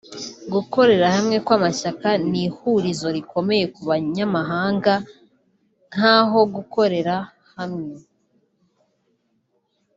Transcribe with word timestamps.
Gukorera 0.53 1.07
hamwe 1.15 1.37
kw’amashyaka 1.45 2.09
ni 2.29 2.41
ihurizo 2.47 3.07
rikomeye 3.17 3.65
ku 3.73 3.81
banyamahanga 3.89 4.93
nk’aho 5.93 6.39
gukorera 6.55 7.15
hamwe 7.55 7.93